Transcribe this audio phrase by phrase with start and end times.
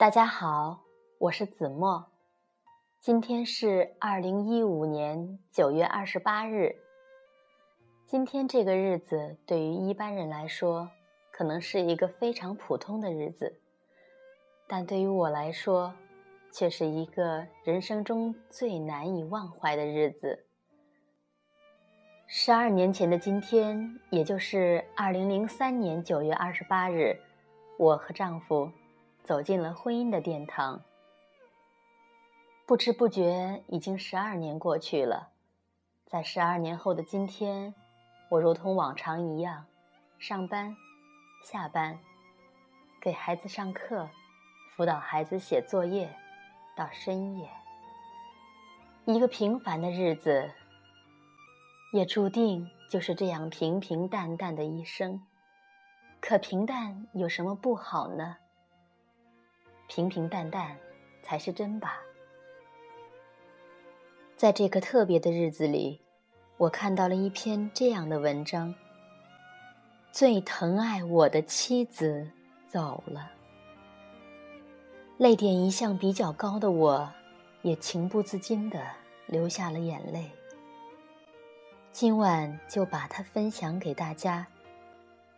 [0.00, 0.80] 大家好，
[1.18, 2.06] 我是子墨。
[3.00, 6.74] 今天是二零一五年九月二十八日。
[8.06, 10.90] 今天这个日子对于一般人来说，
[11.30, 13.60] 可能是一个非常普通的日子，
[14.66, 15.92] 但对于我来说，
[16.50, 20.46] 却是一个人生中最难以忘怀的日子。
[22.26, 27.20] 十二年前的今天，也就是二零零三年九月二十八日，
[27.76, 28.72] 我和丈夫。
[29.24, 30.82] 走进了婚姻的殿堂。
[32.66, 35.30] 不知不觉，已经十二年过去了。
[36.04, 37.74] 在十二年后的今天，
[38.28, 39.66] 我如同往常一样，
[40.18, 40.76] 上班、
[41.44, 41.98] 下班，
[43.00, 44.08] 给孩子上课，
[44.74, 46.14] 辅导孩子写作业，
[46.76, 47.48] 到深夜。
[49.04, 50.52] 一个平凡的日子，
[51.92, 55.22] 也注定就是这样平平淡淡的一生。
[56.20, 58.36] 可平淡有什么不好呢？
[59.90, 60.78] 平平淡淡，
[61.20, 62.00] 才是真吧。
[64.36, 66.00] 在这个特别的日子里，
[66.58, 68.72] 我看到了一篇这样的文章：
[70.12, 72.30] 最疼爱我的妻子
[72.68, 73.32] 走了。
[75.18, 77.12] 泪点一向比较高的我，
[77.62, 78.80] 也情不自禁的
[79.26, 80.30] 流下了眼泪。
[81.90, 84.46] 今晚就把它分享给大家，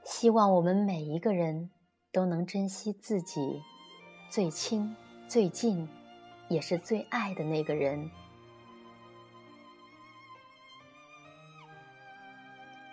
[0.05, 1.71] 希望我们每一个人
[2.13, 3.63] 都能珍惜自己。
[4.33, 4.97] 最亲、
[5.29, 5.87] 最近，
[6.49, 8.11] 也是最爱的那个人。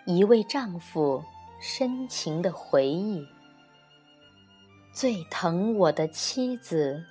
[0.04, 1.24] 一位丈夫
[1.58, 3.26] 深情的回忆：
[4.92, 7.02] 最疼我的妻子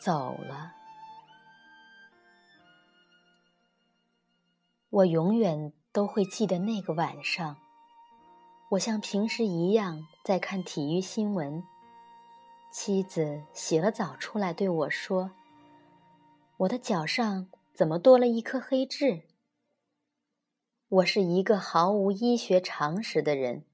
[0.00, 0.72] 走了，
[4.90, 7.56] 我永远都会记得那个晚上。
[8.68, 11.64] 我像平时一样在看体育新闻。
[12.78, 15.30] 妻子洗了澡出来对我说
[16.58, 19.22] ：“我的脚上怎么多了一颗黑痣？”
[20.90, 23.64] 我是一个毫无医学常识的人，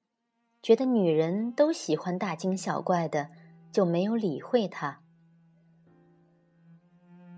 [0.63, 3.31] 觉得女人都喜欢大惊小怪的，
[3.73, 5.01] 就没有理会她。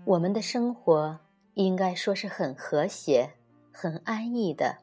[0.05, 1.19] 我们的生活
[1.55, 3.33] 应该说是很和谐、
[3.71, 4.77] 很安逸的。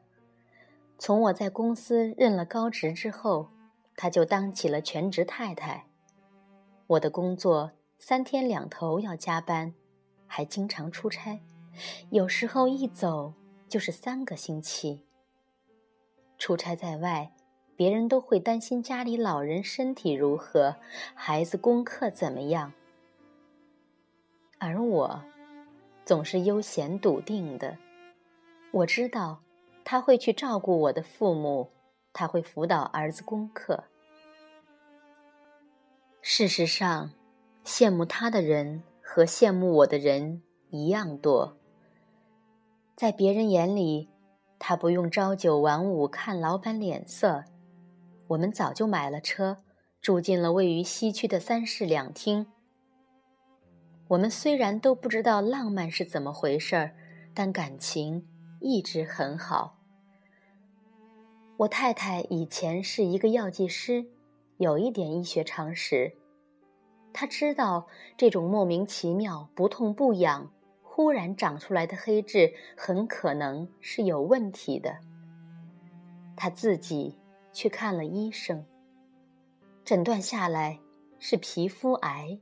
[0.99, 3.47] 从我在公司任了高职之后，
[3.95, 5.87] 她就当起了全职太太。
[6.93, 9.73] 我的工作三天两头要加班，
[10.27, 11.41] 还经常出差，
[12.11, 13.33] 有时候一走
[13.67, 15.03] 就是三个星期。
[16.37, 17.31] 出差在外，
[17.75, 20.75] 别人都会担心家里老人身体如何，
[21.15, 22.73] 孩子功课怎么样，
[24.59, 25.23] 而我
[26.05, 27.77] 总是悠闲笃定的。
[28.71, 29.41] 我知道
[29.83, 31.71] 他会去照顾我的父母，
[32.11, 33.85] 他会辅导儿子功课。
[36.35, 37.11] 事实上，
[37.63, 41.55] 羡慕他的人和羡慕我的人一样多。
[42.95, 44.09] 在别人眼里，
[44.57, 47.43] 他不用朝九晚五看老板脸色。
[48.29, 49.57] 我们早就买了车，
[50.01, 52.47] 住进了位于西区的三室两厅。
[54.07, 56.95] 我们虽然都不知道浪漫是怎么回事儿，
[57.35, 58.27] 但感情
[58.59, 59.77] 一直很好。
[61.57, 64.07] 我太太以前是一个药剂师。
[64.57, 66.15] 有一点医学常识，
[67.13, 67.87] 他知道
[68.17, 70.51] 这种莫名其妙、不痛不痒、
[70.81, 74.97] 忽然长出来的黑痣很可能是有问题的。
[76.35, 77.17] 他自己
[77.53, 78.65] 去看了医生，
[79.85, 80.79] 诊断下来
[81.19, 82.39] 是皮肤癌。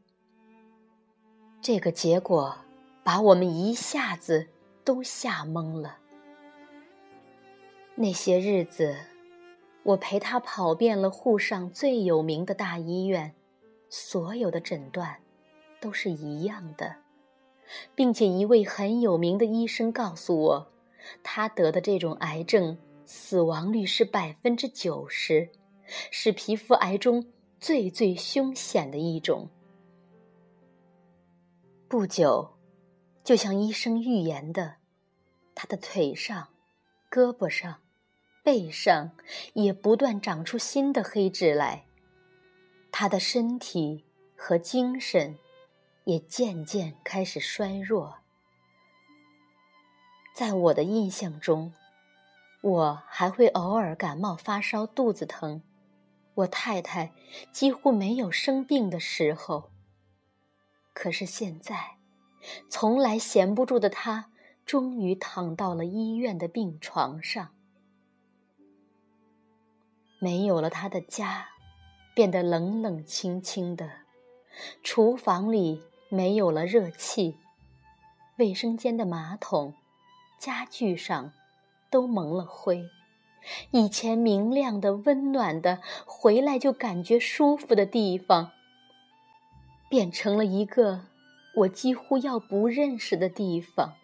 [1.62, 2.58] 这个结果
[3.04, 4.48] 把我们一下子
[4.84, 5.98] 都吓懵了。
[7.96, 8.96] 那些日子。
[9.84, 13.34] 我陪他跑遍了沪上最有名的大医院，
[13.92, 15.18] 所有的诊断
[15.82, 16.96] 都是一样的，
[17.94, 20.72] 并且一位很有名的医生告诉我，
[21.22, 25.50] 他得的这种癌症死亡率是百分之九十，
[26.10, 27.28] 是皮肤癌中
[27.60, 29.50] 最最凶险的一种。
[31.90, 32.58] 不久，
[33.26, 34.76] 就像医生预言的，
[35.54, 36.48] 他的腿上、
[37.12, 37.80] 胳膊上。
[38.44, 39.12] 背上
[39.54, 41.86] 也不断长出新的黑痣来，
[42.92, 44.06] 他的身体
[44.36, 45.38] 和精神
[46.04, 48.18] 也渐渐开始衰弱。
[50.36, 51.74] 在我的印象中，
[52.62, 55.62] 我还会偶尔感冒发烧、肚子疼，
[56.36, 57.14] 我太太
[57.52, 59.72] 几乎没有生病的时候。
[60.94, 61.98] 可是现在，
[62.70, 64.32] 从来闲不住的她，
[64.66, 67.50] 终于躺到了医院的病床上。
[70.20, 71.48] 没有了他的家，
[72.14, 73.90] 变得冷冷清清的，
[74.84, 77.38] 厨房里没有了热气，
[78.38, 79.74] 卫生间的马桶、
[80.38, 81.32] 家具上
[81.90, 82.84] 都蒙了灰。
[83.72, 88.52] 以前明亮的、温暖的，回来就感觉舒服的地方，
[89.90, 91.06] 变成了一个
[91.56, 93.96] 我几乎要不认识的地方。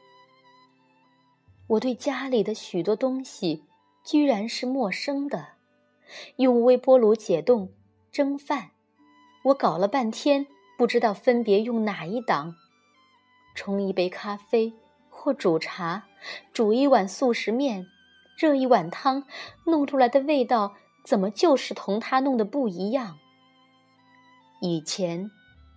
[1.68, 3.66] 我对家里的许多东西
[4.04, 5.50] 居然是陌生的。
[6.38, 7.70] 用微波炉解冻、
[8.18, 8.72] 蒸饭，
[9.44, 12.56] 我搞了半天，不知道分别用哪一档。
[13.54, 14.74] 冲一杯咖啡
[15.08, 16.08] 或煮茶，
[16.52, 17.86] 煮一碗速食面。
[18.36, 19.28] 热一碗汤，
[19.68, 20.76] 弄出来的味道
[21.06, 23.20] 怎么就是同他弄的不一样？
[24.62, 25.30] 以前，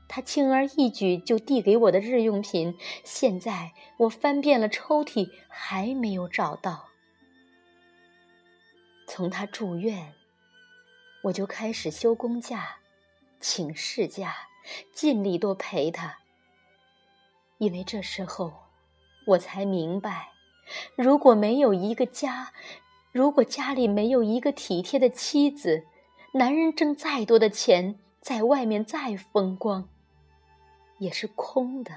[0.08, 6.86] 他轻而易举就递给我的日用品，现在我翻遍了抽屉还没有找到。
[9.06, 10.14] 从他住院，
[11.22, 12.76] 我就开始休公假、
[13.40, 14.34] 请事假，
[14.92, 16.18] 尽力多陪他，
[17.58, 18.52] 因为这时候
[19.26, 20.30] 我才明白。
[20.96, 22.52] 如果没有一个家，
[23.12, 25.84] 如果家里没有一个体贴的妻子，
[26.32, 29.88] 男人挣再多的钱，在外面再风光，
[30.98, 31.92] 也是空的。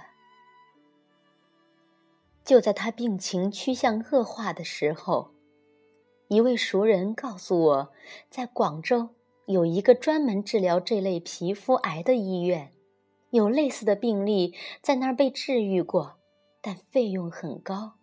[2.44, 5.32] 就在他病情趋向恶化的时候，
[6.34, 7.94] 一位熟人告诉我，
[8.28, 9.10] 在广州
[9.46, 12.72] 有一个专门治疗这类皮肤癌的医院，
[13.30, 16.18] 有类似的病例在那儿被治愈过，
[16.60, 18.00] 但费用很高。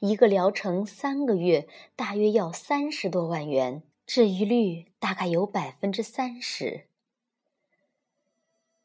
[0.00, 1.66] 一个疗程三个月，
[1.96, 6.88] 大约要三十多万元，治愈率大概有百分之三十。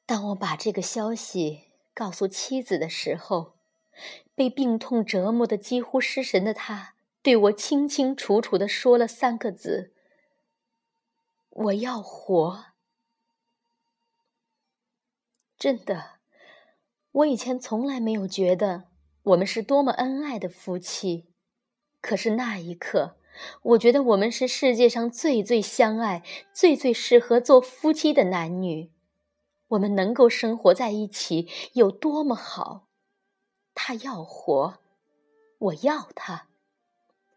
[0.06, 3.56] 当我把这个消息告诉妻子的时候，
[4.34, 6.94] 被病痛折磨的几乎失神的他，
[7.28, 9.92] 对我清清楚楚的说了三个字
[11.52, 12.68] ：“我要活。”
[15.60, 16.20] 真的，
[17.12, 18.86] 我以前从来没有觉得。
[19.24, 21.28] 我们是多么恩爱的夫妻，
[22.00, 23.18] 可是那一刻，
[23.62, 26.24] 我觉得我们是世界上最最相爱、
[26.54, 28.94] 最最适合做夫妻的男女。
[29.68, 32.88] 我们能够生活在一起有多么好！
[33.74, 34.80] 他要活，
[35.58, 36.48] 我要他。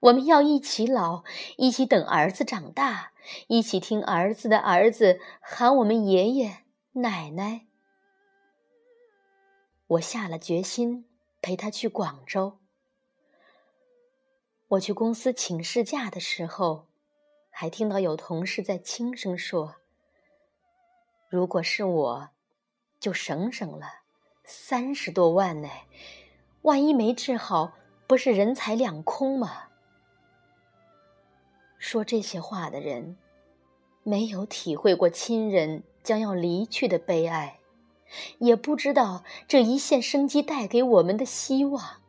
[0.01, 1.25] 我们要一起老，
[1.57, 3.13] 一起等儿子长大，
[3.49, 7.67] 一起听儿子的儿子喊我们爷爷奶奶。
[9.87, 11.07] 我下了决心。
[11.43, 12.59] 陪他去广州。
[14.69, 16.87] 我去公司请事假的时候，
[17.49, 19.77] 还听到有同事在轻声说
[21.31, 22.29] ：“如果是我，
[23.01, 24.03] 就省省了，
[24.45, 25.71] 三十多万呢，
[26.61, 27.73] 万一没治好，
[28.07, 29.69] 不是人财两空吗？”
[31.91, 33.17] 说这些话的人，
[34.05, 37.59] 没有体会过亲人将要离去的悲哀。
[38.39, 42.01] 也不知道这一线生机带给我们的希望。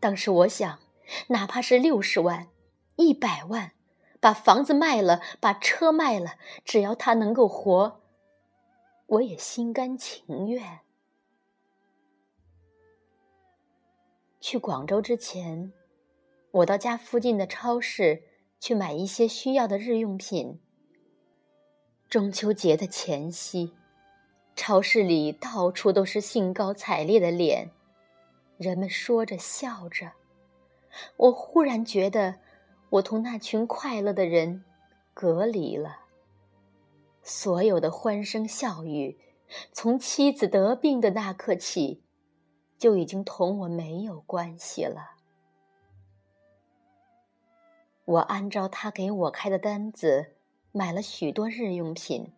[0.00, 0.80] 当时我想，
[1.28, 2.48] 哪怕是六十万、
[2.96, 3.70] 一百万，
[4.18, 6.32] 把房子卖了，把车卖了，
[6.64, 8.00] 只要他能够活，
[9.06, 10.80] 我也心甘情愿。
[14.40, 15.72] 去广州之前，
[16.50, 18.24] 我到家附近的超市
[18.60, 20.60] 去买一些需要的日用品。
[22.08, 23.74] 中秋节的前夕。
[24.60, 27.70] 超市里到处都是兴高采烈的脸，
[28.56, 30.10] 人们说着笑着。
[31.16, 32.40] 我忽然觉得，
[32.90, 34.64] 我同那群快乐的人
[35.14, 36.00] 隔离了。
[37.22, 39.16] 所有的欢声笑语，
[39.72, 42.02] 从妻子得病的那刻起，
[42.76, 45.17] 就已经同我没有关系了。
[48.08, 50.34] 我按照他给我开的单子，
[50.72, 52.32] 买了许多日用品。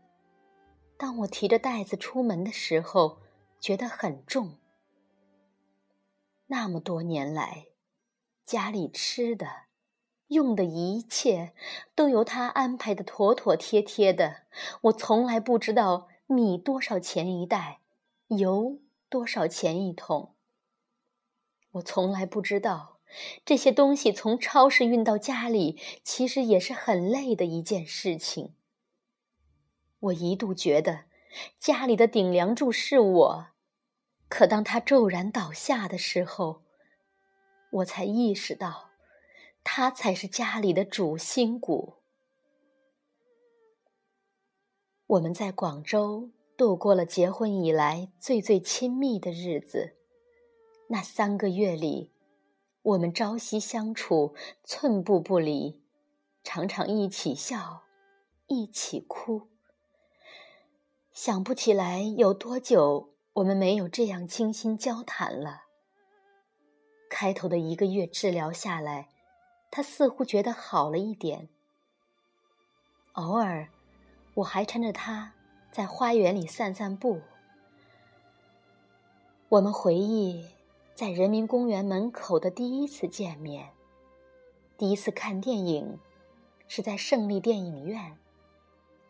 [0.96, 3.20] 当我提着袋子出门的时候，
[3.60, 4.58] 觉得很重。
[6.48, 7.66] 那么多年来，
[8.44, 9.46] 家里吃的、
[10.26, 11.52] 用的一切
[11.94, 14.42] 都由他安排的妥妥帖帖的。
[14.80, 17.78] 我从来不知道米多少钱一袋，
[18.26, 20.34] 油多少钱一桶。
[21.74, 22.98] 我从来不知道
[23.44, 28.54] 这些东西从超市运到家里，其实也是很累的一件事情。
[29.98, 31.04] 我一度觉得
[31.58, 33.46] 家里的顶梁柱是我，
[34.28, 36.62] 可当他骤然倒下的时候，
[37.70, 38.90] 我才意识到，
[39.62, 41.96] 他才是家里的主心骨。
[45.06, 49.96] 我们在广州度过了结婚以来最最亲密的日子，
[50.88, 52.12] 那三个月里，
[52.82, 54.34] 我们朝夕相处，
[54.64, 55.82] 寸步不离，
[56.42, 57.82] 常常一起笑，
[58.46, 59.48] 一起哭。
[61.12, 65.64] 想不起来有多久我们没有这样倾心交谈了。
[67.10, 69.10] 开头的一个月治疗下来，
[69.70, 71.50] 他似乎觉得好了一点。
[73.12, 73.68] 偶尔，
[74.36, 75.34] 我还搀着他
[75.70, 77.20] 在花园里散散步。
[79.50, 80.46] 我们回忆
[81.00, 83.70] 在人民公园门口的第一次见面，
[84.76, 85.98] 第一次看电影，
[86.68, 88.18] 是在胜利电影院，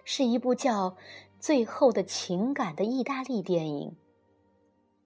[0.05, 0.97] 是一部叫。
[1.41, 3.97] 最后的情感的意大利电影，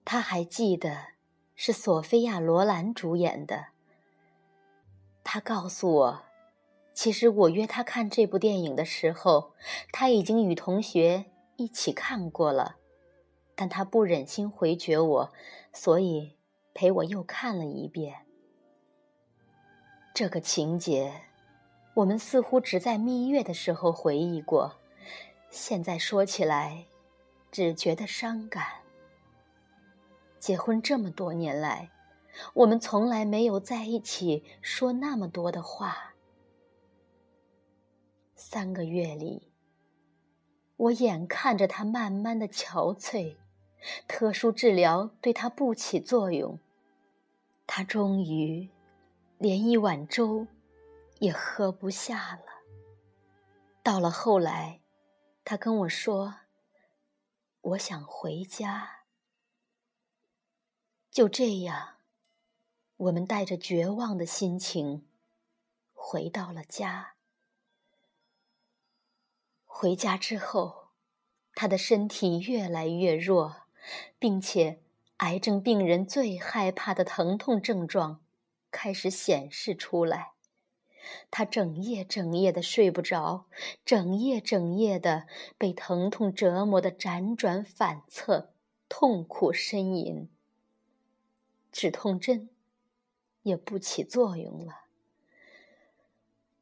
[0.05, 1.07] 他还记得
[1.55, 3.69] 是索菲亚·罗兰主演的。
[5.23, 6.23] 他告诉我，
[6.93, 9.55] 其实我约他看这部电影的时候，
[9.91, 11.25] 他已经与同学
[11.57, 12.77] 一起看过了，
[13.55, 15.33] 但他不忍心回绝我，
[15.73, 16.37] 所以
[16.75, 18.27] 陪我又看了一遍。
[20.13, 21.23] 这个情节，
[21.95, 24.75] 我们似乎只在蜜月的时候回忆过。
[25.51, 26.87] 现在说起来，
[27.51, 28.83] 只觉得伤感。
[30.41, 31.91] 结婚这么多年来，
[32.53, 36.15] 我们从来没有在一起说那么多的话。
[38.35, 39.53] 三个月里，
[40.77, 43.37] 我眼看着他慢慢的憔悴，
[44.07, 46.59] 特殊治疗对他不起作用，
[47.67, 48.71] 他终于
[49.39, 50.47] 连一碗粥
[51.19, 52.45] 也喝不下了。
[53.83, 54.81] 到了后来。
[55.47, 56.37] 他跟我说
[57.61, 59.05] ：“我想回家。”
[61.13, 61.97] 就这样，
[62.97, 65.07] 我们带着绝望的心情
[65.93, 67.17] 回到了家。
[69.67, 70.93] 回家之后，
[71.55, 73.67] 他的身体越来越弱，
[74.19, 74.83] 并且
[75.19, 78.21] 癌症病人最害怕的疼痛症状
[78.71, 80.33] 开始显示出来。
[81.31, 83.47] 他整夜整夜的睡不着，
[83.85, 85.27] 整夜整夜的
[85.59, 88.53] 被疼痛折磨的辗转反侧，
[88.89, 90.29] 痛苦呻吟。
[91.71, 92.49] 止痛针
[93.43, 94.85] 也不起作用了。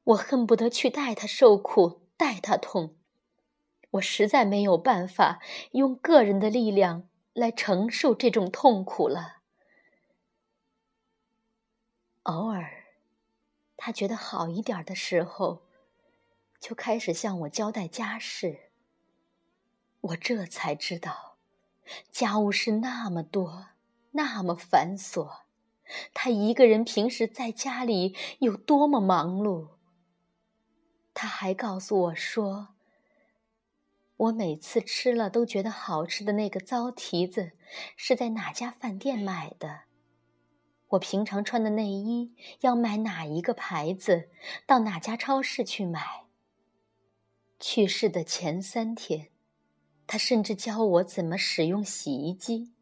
[0.05, 2.97] 我恨不得去代他受苦，代他痛。
[3.93, 5.41] 我实在没有办法
[5.73, 9.43] 用个人的力量来承受这种痛苦了。
[12.25, 12.81] 偶尔。
[13.85, 15.63] 他觉得好一点的时候，
[16.61, 18.71] 就开始向我交代家事。
[20.03, 21.37] 我这才知道，
[22.09, 23.71] 家务事那么多，
[24.13, 25.41] 那么繁琐，
[26.15, 29.71] 他一个人平时在家里有多么忙碌。
[31.13, 32.77] 他还告诉我说，
[34.23, 37.53] 我每次吃了都觉得好吃的那个糟蹄子，
[37.97, 39.81] 是在哪家饭店买的。
[40.91, 44.29] 我平常穿的内衣要买哪一个牌子？
[44.65, 46.27] 到哪家超市去买？
[47.59, 49.31] 去世的前三天，
[50.07, 52.75] 他甚至教我怎么使用洗衣机。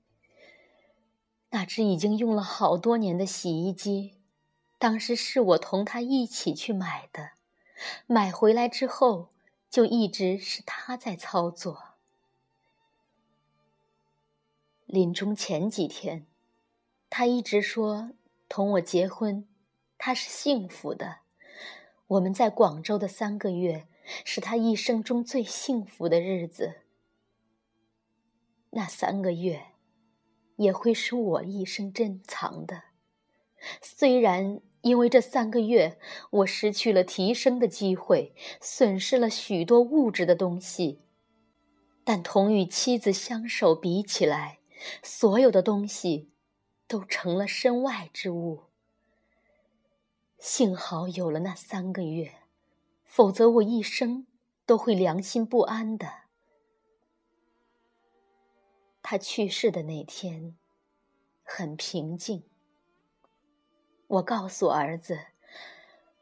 [1.51, 4.19] 那只已经用了好多年的洗衣机，
[4.79, 7.31] 当时是我同他一起去买的，
[8.07, 9.31] 买回来之后
[9.71, 11.95] 就一直是他在操作。
[14.85, 16.27] 临终前几天。
[17.09, 18.12] 他一直说
[18.49, 19.49] 同我结婚，
[19.99, 21.19] 他是幸福的。
[22.07, 23.89] 我们在广州的三个月
[24.25, 26.83] 是他一生中最幸福的日子。
[28.71, 29.73] 那三个月，
[30.55, 32.85] 也会是我一生珍藏的。
[33.83, 35.99] 虽然因为这三个月
[36.31, 41.01] 我失去了提升的机会，损失了许多物质的东西，
[42.05, 44.61] 但同与妻子相守比起来，
[45.03, 46.31] 所有的东西。
[46.91, 48.65] 都成了身外之物。
[50.41, 52.41] 幸好有了那三个月，
[53.05, 54.27] 否则我一生
[54.67, 56.23] 都会良心不安的。
[59.01, 60.57] 他去世的那天，
[61.45, 62.50] 很平静。
[64.11, 65.26] 我告诉儿子，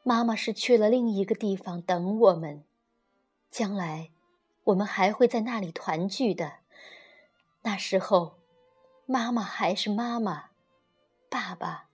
[0.03, 2.63] 妈妈是去了另一个地方等我们，
[3.49, 4.11] 将来
[4.65, 6.59] 我们还会在那里团聚的。
[7.63, 8.41] 那时候，
[9.07, 10.51] 妈妈还是妈妈。
[11.31, 11.89] 爸爸，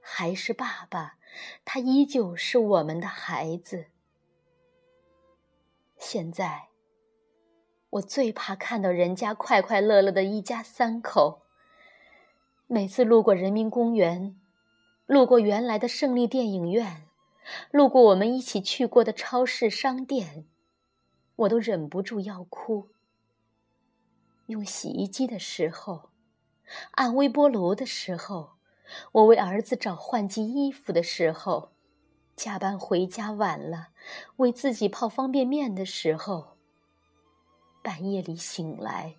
[0.00, 1.16] 还是爸爸，
[1.64, 3.86] 他依旧是我们的孩子。
[5.98, 6.68] 现在，
[7.90, 11.42] 我最怕看到人家快快乐乐的一家三口。
[12.68, 14.36] 每次路过人民公园，
[15.12, 17.06] 路过原来的胜利电影院，
[17.70, 20.46] 路过我们一起去过的超市、商店，
[21.36, 22.88] 我都忍不住要哭。
[24.46, 26.08] 用洗衣机的时候，
[26.92, 28.52] 按微波炉的时候。
[29.12, 31.72] 我为儿子找换季衣服的时候，
[32.34, 33.88] 加班回家晚了，
[34.36, 36.56] 为自己泡方便面的时候，
[37.82, 39.16] 半夜里醒来，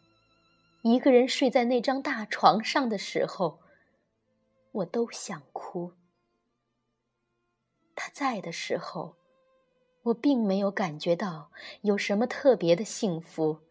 [0.82, 3.60] 一个人睡在那张大床上的时候，
[4.74, 5.94] 我都想哭。
[7.96, 9.16] 他在的时候，
[10.02, 11.52] 我并没有感觉到
[11.82, 13.62] 有什么特别的幸福。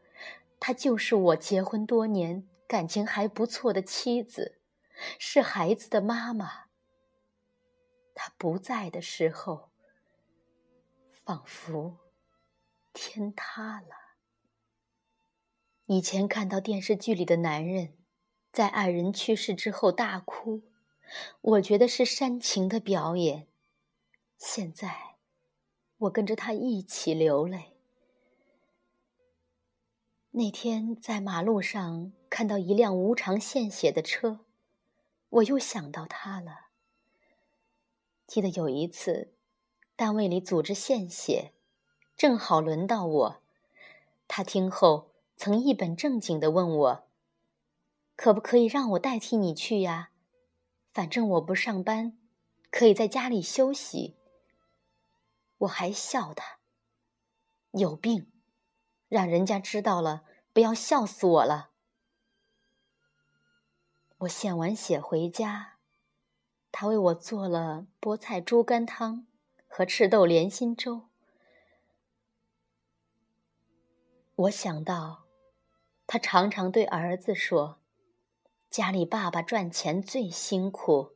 [0.58, 4.60] 他就是我结婚多年、感情还不错的妻子，
[5.18, 6.66] 是孩子的妈妈。
[8.14, 9.70] 他不在的时候，
[11.24, 11.98] 仿佛
[12.92, 13.88] 天塌了。
[15.86, 17.98] 以前看到电视剧里的男人
[18.52, 20.62] 在爱人去世之后大哭，
[21.40, 23.46] 我觉得是煽情的表演。
[24.38, 25.16] 现在，
[25.98, 27.76] 我跟着他一起流泪。
[30.32, 34.40] 那天在马路上看到一辆无偿献血的车，
[35.28, 36.68] 我又想到他了。
[38.26, 39.34] 记得有一次，
[39.94, 41.52] 单位里组织献血，
[42.16, 43.42] 正好轮到我。
[44.26, 47.04] 他听后曾一本正经地问我
[48.16, 50.11] ：“可不可以让我代替你去呀？
[50.92, 52.16] 反正我不上班，
[52.70, 54.16] 可以在家里休息。”
[55.58, 56.58] 我还笑他
[57.72, 58.28] ：“有病。”
[59.08, 61.72] 让人家知道了，不要笑死我了。
[64.20, 65.74] 我献完血回家，
[66.70, 69.26] 他为我做了菠菜猪肝汤
[69.66, 71.10] 和赤豆莲心粥。
[74.34, 75.26] 我想到，
[76.06, 77.78] 他常常对儿子说
[78.72, 81.10] ：“家里爸爸赚钱最辛苦，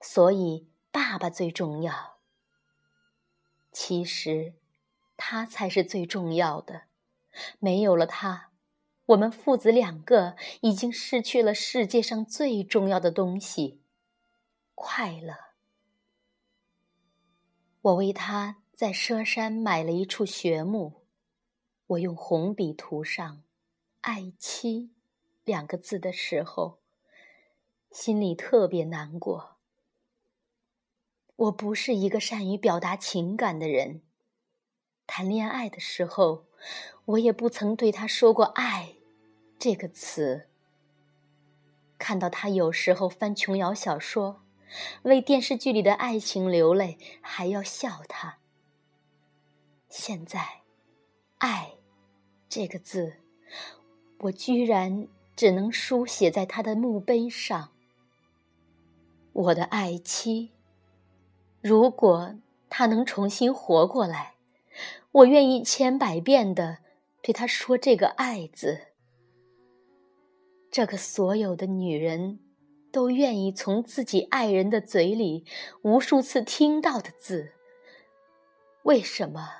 [0.00, 2.20] 所以爸爸最重要。”
[3.72, 4.54] 其实，
[5.16, 6.82] 他才是最重要的。
[7.58, 8.52] 没有了他，
[9.06, 13.82] 我们父子两个已经失去了世界上最重要的东西——
[14.76, 15.34] 快乐。
[17.80, 21.06] 我为他在佘山买了一处穴墓，
[21.86, 23.42] 我用红笔涂上
[24.02, 24.92] “爱妻”
[25.42, 26.79] 两个字的时候，
[27.90, 29.56] 心里特别难过。
[31.36, 34.02] 我不是一个善于表达情感的人，
[35.06, 36.46] 谈恋爱的时候。
[37.06, 38.96] 我也不曾对他说过“爱”
[39.58, 40.46] 这个词。
[41.98, 44.42] 看到他有时候翻琼瑶小说，
[45.04, 48.40] 为电视剧里的爱情流泪，还要笑他。
[49.88, 50.60] 现在
[51.38, 51.76] ，“爱”
[52.50, 53.14] 这个字，
[54.18, 57.72] 我居然只能书写在他的墓碑上。
[59.32, 60.52] 我的爱妻，
[61.60, 62.34] 如果
[62.68, 64.34] 他能重新活过来，
[65.12, 66.78] 我愿意千百遍的。
[67.22, 68.80] 对他说这个“爱”字，
[70.70, 72.40] 这个所有的女人
[72.90, 75.44] 都愿意从自己爱人的嘴里
[75.82, 77.52] 无数次听到的字。
[78.84, 79.50] 为什么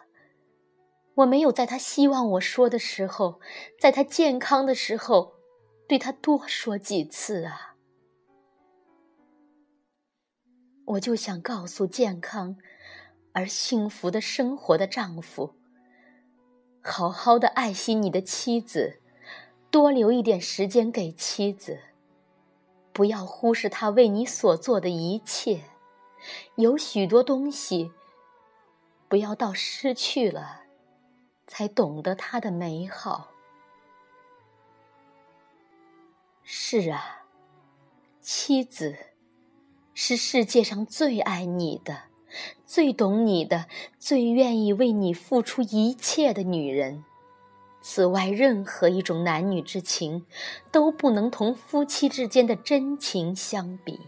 [1.16, 3.40] 我没有在他希望我说的时候，
[3.78, 5.34] 在他健康的时候，
[5.86, 7.69] 对他多说几次啊？
[10.90, 12.56] 我就想告诉健康
[13.32, 15.54] 而幸福的生活的丈夫。
[16.82, 19.00] 好好的爱惜你的妻子，
[19.70, 21.78] 多留一点时间给妻子，
[22.92, 25.62] 不要忽视他为你所做的一切。
[26.56, 27.92] 有许多东西，
[29.08, 30.62] 不要到失去了，
[31.46, 33.30] 才懂得它的美好。
[36.42, 37.26] 是啊，
[38.20, 38.96] 妻子
[40.02, 42.04] 是世界上最爱你的。
[42.64, 43.66] 最懂你的，
[43.98, 47.04] 最愿意为你付出一切的女人。
[47.82, 50.24] 此外，任何一种男女之情，
[50.72, 54.00] 都不能同夫妻之间的真情相比。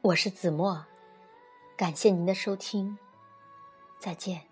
[0.00, 0.84] 我是子墨，
[1.76, 2.98] 感谢您的收听，
[4.00, 4.51] 再见。